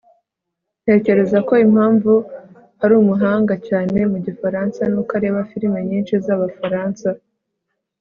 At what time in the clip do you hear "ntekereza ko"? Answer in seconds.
0.83-1.53